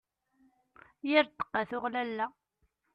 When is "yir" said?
1.09-1.25